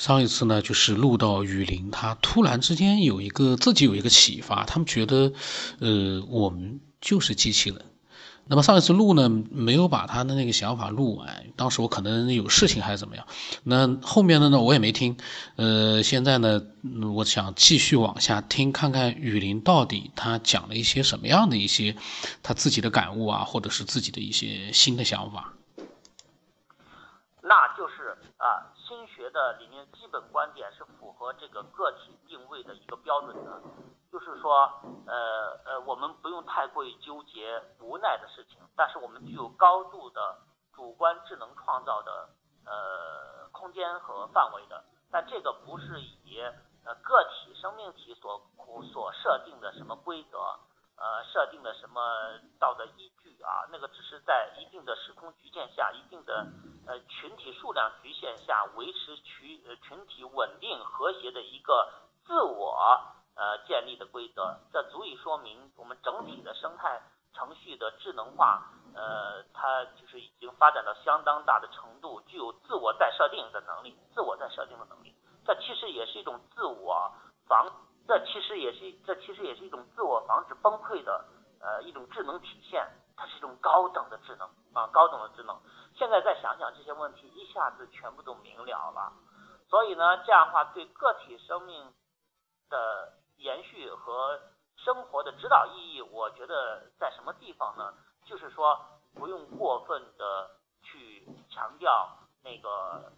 [0.00, 5.34] 上一次呢，就是录到雨林，他突然之间有一个自己有一个启发，他们觉得，
[5.78, 7.84] 呃，我们就是机器人。
[8.46, 13.26] 那么上一次录呢，没有把他的那个想法录完，当时我可能有事情还是怎么样。
[13.62, 15.18] 那后面的呢，我也没听。
[15.56, 16.62] 呃，现在呢，
[17.14, 21.94] 我想继续往下听，看看雨林到底他讲了一些什么样的一些
[22.42, 25.52] 他自己的感悟啊，或者是自己的一些新的想法。
[27.42, 28.64] 那就是啊。
[28.90, 33.62] 心学的里面基本观点是符合这个个体定位的一个标准的，
[34.10, 34.68] 就是说，
[35.06, 40.38] 呃呃，我们不用太过于纠结无奈的事情，但是我们具有高度的
[40.74, 42.30] 主观智能创造的
[42.66, 46.40] 呃空间和范围的，但这个不是以
[46.84, 48.42] 呃个体生命体所
[48.92, 50.38] 所设定的什么规则，
[51.00, 56.46] 呃设定的什么道德依据啊，那个只是在一定的时空局限下，一定的。
[56.86, 61.88] 呃，群体数量局限下维持群呃群体稳定和谐的一个
[62.24, 62.74] 自我
[63.36, 67.00] 呃建立的规则，这足以说明我们整体的生态
[67.34, 75.14] 程序的智能化，呃，它就是已经发展到相当大的程度，具有自我再设定的能力，自我再设定的能力。
[75.44, 77.12] 这其实也是一种自我
[77.46, 77.70] 防，
[78.10, 81.24] 这其实也是这其实也是一种自我防止崩溃的
[81.60, 82.84] 呃一种智能体现，
[83.16, 85.56] 它是一种高等的智能啊，高等的智能。
[85.94, 89.12] 现在再想想这些问题，一下子全部都明了了。
[89.68, 91.94] 所以呢，这样的话对个体生命
[92.68, 94.40] 的延续和
[94.74, 97.94] 生活的指导意义，我觉得在什么地方呢？
[98.24, 98.76] 就是说，
[99.14, 100.50] 不用过分的
[100.82, 102.10] 去强调
[102.42, 102.68] 那个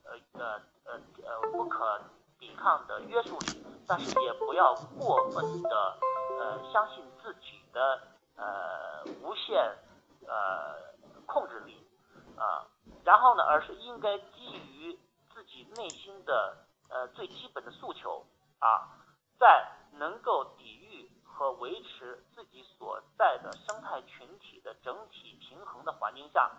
[0.04, 1.98] 呃呃呃呃不可
[2.42, 5.96] 抵抗的约束力，但是也不要过分的
[6.40, 8.02] 呃相信自己的
[8.34, 9.78] 呃无限
[10.26, 10.74] 呃
[11.24, 11.86] 控制力
[12.36, 12.66] 啊。
[13.04, 14.98] 然后呢，而是应该基于
[15.32, 16.56] 自己内心的
[16.88, 18.26] 呃最基本的诉求
[18.58, 18.90] 啊，
[19.38, 26.50] 在能够抵御和维持自己所在的生态群体的整体平衡的环境下，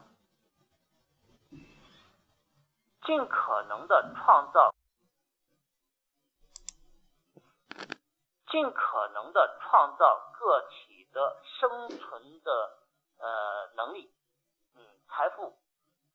[3.06, 4.73] 尽可能的创造，
[8.54, 12.78] 尽可能的创造个体的生存的
[13.18, 14.14] 呃能力，
[14.76, 15.58] 嗯，财富。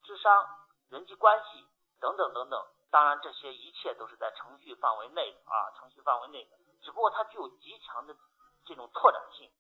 [0.05, 0.47] 智商、
[0.89, 1.67] 人际关系
[1.99, 8.15] 等等等等，当然这些一切都是在程序范围内的啊，程序范围内的，只不过它具有极强的
[8.65, 9.51] 这种拓展性。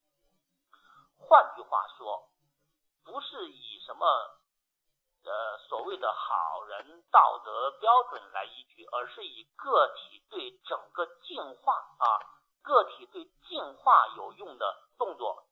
[1.18, 2.30] 换句话说，
[3.04, 4.06] 不是以什么
[5.24, 12.06] 呃所谓的好人道德标准来依据，而是以个体对整个进化啊，
[12.68, 15.44] 个体对进化有用的动作。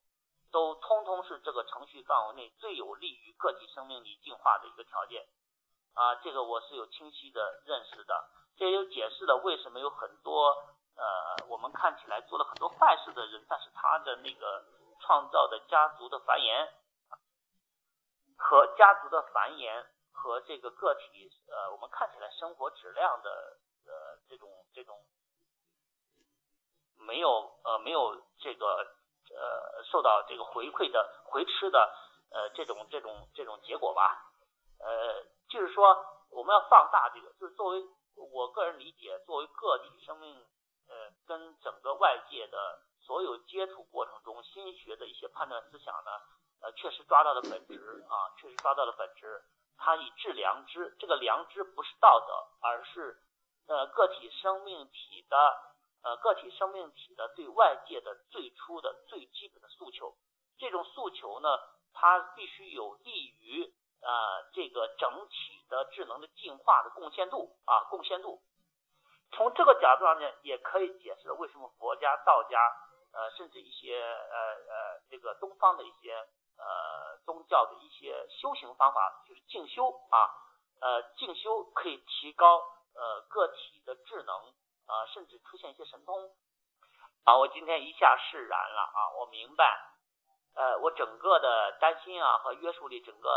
[0.52, 5.28] 都通通是这个程序范围内最有利于个体生命力进化的一个条件
[5.92, 8.24] 啊，这个我是有清晰的认识的，
[8.56, 10.56] 这也就解释了为什么有很多
[10.96, 14.64] 呃我们看起来做了很多坏事的人，但是他的那个
[15.00, 16.70] 创造的家族的繁衍
[18.38, 25.04] 和家族的繁衍和这个个体呃我们看起来生活质量的呃这种这种
[26.98, 27.28] 没有
[27.64, 28.94] 呃没有这个。
[29.28, 31.92] 呃，受到这个回馈的回吃的
[32.30, 34.22] 呃这种这种这种结果吧，
[34.78, 35.98] 呃，就是说
[36.30, 40.32] 我们要放大这个，就是作为我个人理解，作为个体生命，
[40.88, 46.10] 呃，跟整个外界的所有接触过程中，心学的一些判断思想呢，
[46.62, 49.42] 呃，确实抓到了本质啊，确实抓到了本质，
[49.76, 53.20] 它以致良知，这个良知不是道德，而是
[53.66, 55.36] 呃个体生命体的。
[56.06, 60.14] 呃，个体生命体的对外界的最初的最基本的诉求，
[60.56, 61.48] 这种诉求呢，
[61.92, 63.64] 它必须有利于
[64.00, 68.40] 呃这个整体的智能的进化的贡献度啊，贡献度。
[69.32, 72.56] 从这个角度上呢，也可以解释为什么佛家、道家，
[73.12, 80.30] 呃，甚至一些呃呃这个东方的一些呃宗教的一些修行方法，就是静修啊，
[80.80, 82.62] 呃，静修可以提高
[82.94, 84.54] 呃个体的智能。
[84.86, 86.30] 啊，甚至出现一些神通
[87.24, 87.36] 啊！
[87.36, 89.10] 我今天一下释然了啊！
[89.18, 89.64] 我明白，
[90.54, 93.28] 呃，我整个的担心啊和约束力整个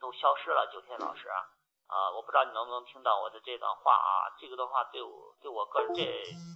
[0.00, 0.70] 都消失了。
[0.72, 4.30] 九天老师啊，我不知道你能不能听到我的这段话啊？
[4.38, 6.02] 这个的话对我对我个人这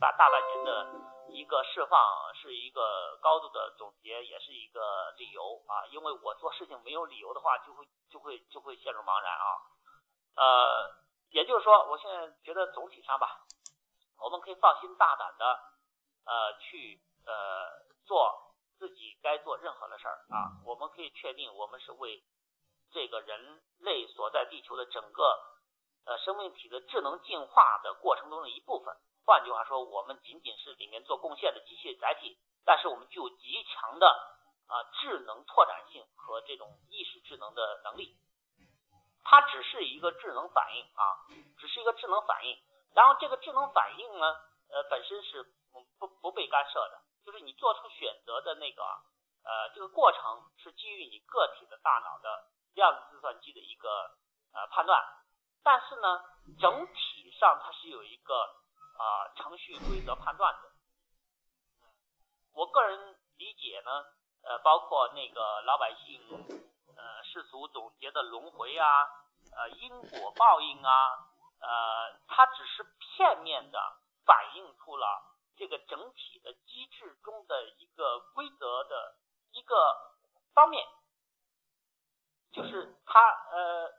[0.01, 0.87] 大大半年的
[1.31, 5.85] 一个释放是一个高度的总结，也是一个理由啊！
[5.91, 9.59] 因为我做事情没有理由的话，就会就会就会陷入茫然啊！
[10.37, 10.95] 呃，
[11.31, 13.45] 也就是说，我现在觉得总体上吧。
[14.19, 15.45] 我们可以放心大胆的，
[16.27, 17.33] 呃，去呃
[18.05, 20.59] 做自己该做任何的事儿啊。
[20.65, 22.23] 我们可以确定，我们是为
[22.91, 25.39] 这个人类所在地球的整个
[26.05, 28.97] 呃生命体的智能进化的过程中的一部分。
[29.25, 34.09] 换句话说，我们仅仅是里面做贡献的机械载体，但是我们具有极强的
[34.67, 38.17] 啊智能拓展性和这种意识智能的能力。
[39.23, 41.03] 它只是一个智能反应啊，
[41.59, 42.57] 只是一个智能反应。
[42.99, 44.27] 然后这个智能反应呢，
[44.75, 45.47] 呃，本身是
[46.01, 48.83] 不不被干涉的，就是你做出选择的那个
[49.45, 53.89] 呃这个过程是基于你个体的大脑的量子计算机的一个
[54.53, 55.01] 呃判断。
[55.63, 56.25] 但是呢，
[56.59, 58.35] 整体上它是有一个
[58.99, 60.69] 啊程序规则判断的。
[62.53, 63.91] 我个人理解呢，
[64.43, 66.67] 呃，包括那个老百姓。
[66.99, 69.07] 呃，世俗总结的轮回啊，
[69.55, 71.28] 呃，因果报应啊，
[71.61, 73.79] 呃，它只是片面的
[74.25, 75.07] 反映出了
[75.57, 79.17] 这个整体的机制中的一个规则的
[79.53, 79.97] 一个
[80.55, 80.87] 方面，
[82.53, 83.21] 就是它
[83.51, 83.91] 呃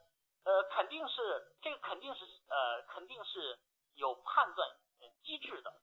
[0.44, 3.60] 呃肯定是这个肯定是呃肯定是
[3.96, 4.70] 有判断
[5.24, 5.74] 机制的，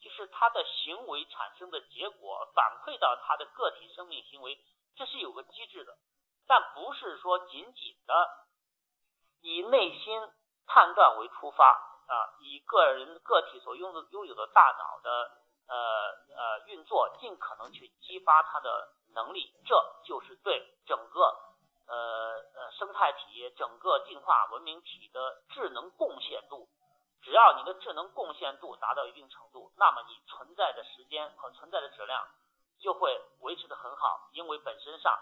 [0.00, 4.62] 就是它的行为产生的结果反馈到它的个体生命行为，
[4.94, 5.96] 这是有个机制的。
[6.46, 8.30] 但不是说仅仅的
[9.40, 10.20] 以内心
[10.66, 11.66] 判断为出发
[12.06, 15.30] 啊，以个人个体所拥的拥有的大脑的
[15.68, 15.76] 呃
[16.36, 19.74] 呃运作，尽可能去激发他的能力，这
[20.04, 21.20] 就是对整个
[21.86, 26.68] 呃呃生态体、整个进化文明体的智能贡献度。
[27.22, 32.26] 只要你的智能贡献度达到一定程度，那么你存在的时间和存在的质量
[32.78, 35.18] 就会维持的很好，因为本身上。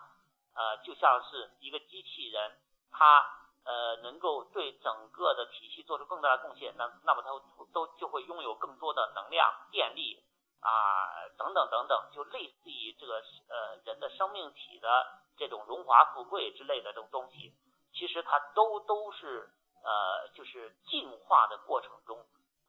[0.54, 2.60] 呃，就像是一个机器人，
[2.90, 3.24] 它
[3.64, 7.30] 呃能够对整个的体系做出更大的贡献，那那么它
[7.72, 10.22] 都就会拥有更多的能量、电力
[10.60, 14.88] 啊等等等等，就类似于这个呃人的生命体的
[15.36, 17.52] 这种荣华富贵之类的这种东西，
[17.92, 19.50] 其实它都都是
[19.82, 22.18] 呃就是进化的过程中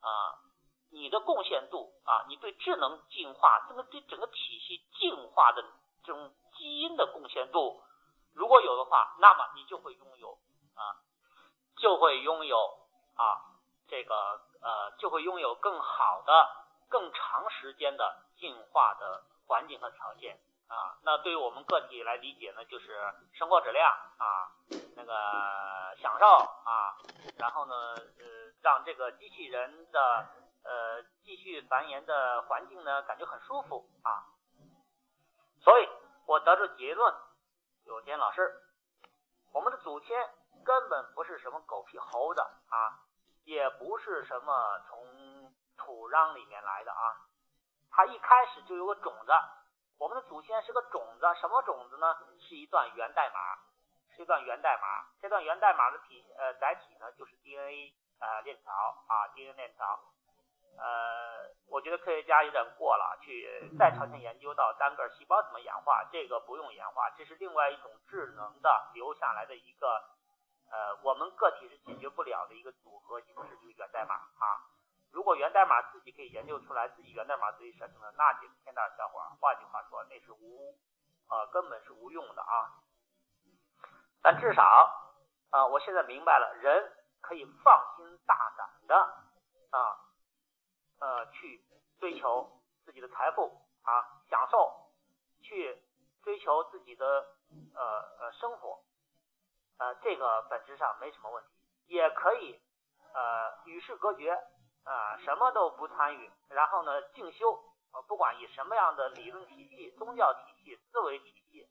[0.01, 0.39] 啊，
[0.91, 5.63] 你的贡献度啊，你对智能进化，这个对整个体系进化的
[6.03, 6.33] 这种。
[6.55, 7.81] 基因的贡献度，
[8.35, 10.37] 如果有的话，那么你就会拥有
[10.75, 10.97] 啊，
[11.77, 12.57] 就会拥有
[13.15, 13.41] 啊，
[13.87, 14.15] 这个
[14.61, 16.49] 呃，就会拥有更好的、
[16.89, 20.97] 更长时间的进化的环境和条件啊。
[21.03, 22.97] 那对于我们个体来理解呢，就是
[23.33, 24.51] 生活质量啊，
[24.95, 26.97] 那个享受啊，
[27.37, 30.27] 然后呢，呃，让这个机器人的
[30.63, 34.25] 呃继续繁衍的环境呢，感觉很舒服啊，
[35.61, 35.87] 所以。
[36.25, 37.13] 我得出结论，
[37.83, 38.49] 有天老师，
[39.51, 40.33] 我们的祖先
[40.63, 42.99] 根本不是什么狗皮猴子啊，
[43.43, 47.15] 也不是什么从土壤里面来的啊，
[47.91, 49.31] 它一开始就有个种子，
[49.99, 52.15] 我们的祖先是个种子，什么种子呢？
[52.39, 58.73] 是一段源代码，是一段源代码，这段源代码的体呃载体呢就是 DNA 呃链条
[59.07, 59.99] 啊，DNA 链条。
[60.75, 70.03] 呃，我觉得科学家有点过了，去再朝前研究到单个细胞怎么演化，这个不用演化，这是另外一种智能的留下来的一个，
[70.73, 74.65] 呃，我们个体是解决不了的一个组合形式，就是源代码啊。
[75.11, 79.37] 如果源代码自己可以研究出来，自己源代码自己生成的，那就是天大笑话。
[79.39, 80.75] 换句话说，那是无，
[81.29, 82.81] 呃，根本是无用的啊。
[84.23, 84.63] 但至少，
[85.51, 86.91] 啊，我现在明白了，人
[87.21, 88.95] 可以放心大胆的
[89.69, 89.99] 啊。
[90.99, 91.63] 呃，去
[91.99, 92.49] 追求
[92.83, 94.89] 自己的财富啊，享受，
[95.41, 95.77] 去
[96.23, 97.05] 追求自己的
[97.75, 98.81] 呃呃生活，
[99.79, 101.49] 呃，这个本质上没什么问题，
[101.87, 102.61] 也可以
[103.13, 104.31] 呃与世隔绝
[104.85, 107.51] 啊，什么都不参与，然后呢静修，
[107.93, 111.67] 呃，不管以什么样的理论体系、宗教体系、思维体系，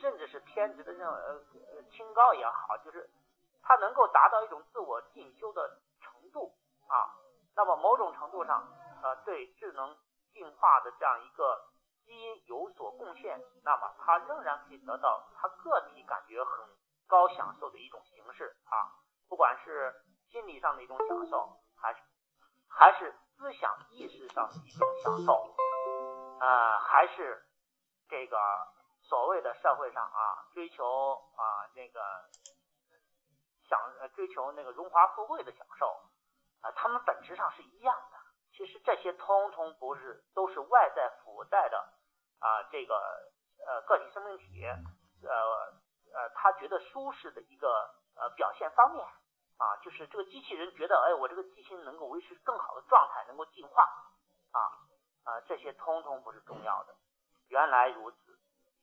[0.00, 3.08] 甚至是偏执的这种呃清高也好，就是
[3.62, 6.54] 他能够达到一种自我进修的程度
[6.88, 7.14] 啊。
[7.56, 8.66] 那么某种程度上，
[9.02, 9.96] 呃，对智能
[10.32, 11.66] 进化的这样一个
[12.04, 16.64] 基因有所贡献，那么他仍然可以得到他个体感觉很
[17.10, 18.94] 高享受的一种形式啊，
[19.28, 19.92] 不管是
[20.30, 22.00] 心理上的一种享受，还是
[22.68, 25.54] 还是思想意识上的一种享受，
[26.40, 27.44] 呃，还是
[28.08, 28.38] 这个
[29.02, 30.84] 所谓的社会上啊追求
[31.34, 32.00] 啊那个
[33.68, 33.78] 享
[34.14, 35.86] 追求那个荣华富贵的享受。
[36.62, 38.18] 啊，他们本质上是一样的。
[38.52, 41.78] 其实这些通通不是，都是外在附带的
[42.38, 42.94] 啊，这个
[43.66, 44.62] 呃个体生命体
[46.40, 47.68] 他觉得舒适的一个
[48.16, 49.06] 呃表现方面
[49.58, 53.82] 啊，就是这个机器人觉得，哎，我这个机器人能够维持更好的状态，能够进化
[54.52, 54.58] 啊
[55.24, 56.94] 啊，这些通通不是重要的。
[57.48, 58.38] 原来如此，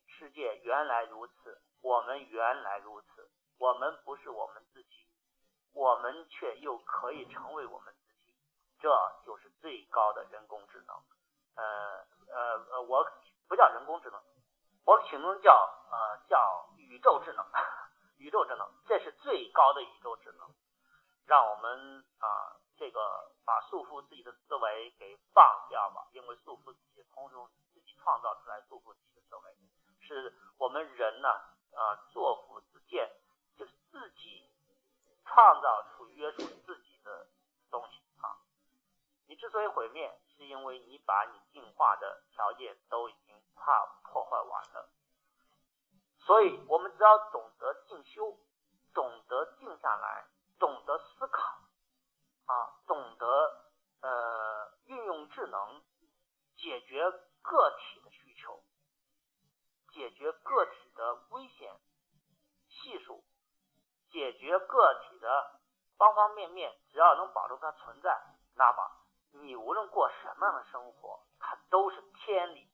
[0.05, 5.07] 世界原来如此，我们原来如此，我们不是我们自己。
[5.73, 8.33] 我们却又可以成为我们自己，
[8.79, 8.89] 这
[9.25, 10.95] 就是最高的人工智能。
[11.55, 13.05] 呃呃呃，我
[13.47, 14.19] 不叫人工智能，
[14.85, 15.51] 我只能叫
[15.91, 16.66] 呃叫
[16.97, 17.45] 宇宙智能，
[18.17, 20.49] 宇宙智能，这是最高的宇宙智能，
[21.27, 27.35] 让我们啊这个把束缚自己的思维给放掉吧，因为束缚自己，同时
[27.71, 29.55] 自己创造出来束缚自己的思维，
[30.01, 33.07] 是我们人呢啊作福自见，
[33.55, 34.51] 就是自己
[35.23, 37.27] 创造出约束自己的
[37.69, 38.41] 东西啊。
[39.27, 44.89] 你之所以毁灭，是因为你把你进化的条件都已经怕破坏完了。
[46.27, 48.37] 所以，我们只要懂得进修，
[48.93, 50.27] 懂得静下来，
[50.59, 51.41] 懂得思考，
[52.47, 53.25] 啊，懂得
[54.01, 55.81] 呃运用智能，
[56.57, 57.09] 解决
[57.41, 58.61] 个体的需求，
[59.93, 61.79] 解决个体的危险
[62.67, 63.23] 系数，
[64.11, 65.61] 解决个体的
[65.97, 68.21] 方方面面，只要能保证它存在，
[68.57, 68.91] 那么
[69.31, 72.69] 你无论过什么样的生活，它都是天理。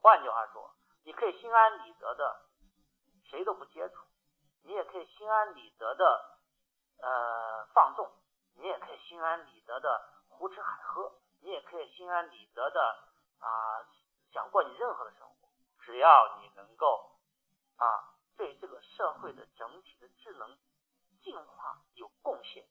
[0.00, 2.45] 换句话说，你可以心安理得的。
[3.36, 3.96] 谁都不接触，
[4.62, 6.40] 你也可以心安理得的
[7.02, 8.10] 呃放纵，
[8.54, 11.12] 你也可以心安理得的胡吃海喝，
[11.42, 12.80] 你也可以心安理得的
[13.38, 13.84] 啊
[14.32, 15.50] 想过你任何的生活，
[15.82, 17.12] 只要你能够
[17.76, 17.84] 啊
[18.38, 20.56] 对这个社会的整体的智能
[21.20, 22.66] 进化有贡献，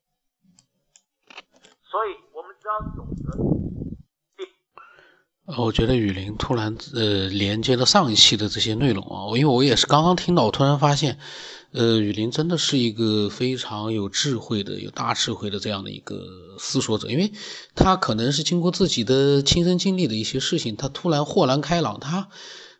[1.84, 3.65] 所以我们只要懂得。
[5.46, 11.18] 我觉得雨林突然呃连接了上一期的这些内容啊，因为我也是刚刚听到，我突然发现，
[11.70, 16.20] 呃，雨林真的是一个非常有智慧的、有大智慧的这样的一个
[16.58, 17.30] 思索者，因为
[17.76, 22.28] 他可能是经过自己的亲身经历的一些事情，他突然豁然开朗，他，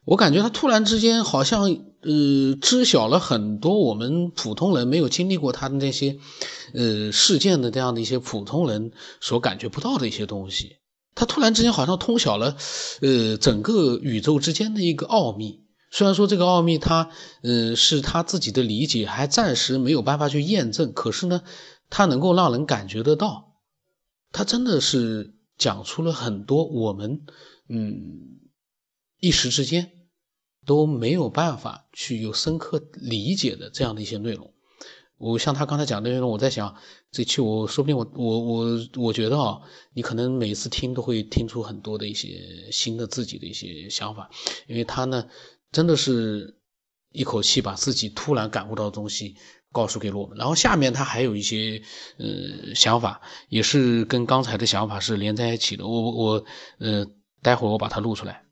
[0.04, 1.70] 我感觉他突然之间好像
[2.02, 6.18] 呃知晓了很多我们普通人没有经历过他的那些
[6.74, 10.78] 呃事件的这样的一些普通人所感觉不到的一些东西。
[11.16, 12.56] 他突然之间好像通晓了，
[13.00, 15.64] 呃，整个宇宙之间的一个奥秘。
[15.90, 17.10] 虽然说这个奥秘他，
[17.42, 21.42] 呃，是他自己的理解还暂时没有办法去验证，可是呢，
[21.88, 23.54] 他能够让人感觉得到，
[24.30, 27.22] 他真的是讲出了很多我们，
[27.70, 28.40] 嗯，
[29.18, 29.90] 一时之间
[30.66, 34.52] 都没有办法去有深刻理解的这样的一些内容。
[35.18, 36.76] 我像他刚才讲的，我在想
[37.10, 39.60] 这期我说不定我我我我觉得啊，
[39.94, 44.30] 你可能每次听都会听出很多的一些新的自己的一些想法，
[44.66, 45.26] 因为他呢
[45.72, 46.56] 真的是
[47.12, 49.36] 一口气把自己突然感悟到的东西
[49.72, 51.82] 告诉给了我们，然后下面他还有一些
[52.18, 56.44] 呃想法，也是跟刚才的想法是连在一起的，我我
[56.78, 57.06] 呃
[57.42, 58.45] 待会儿我把它录出来。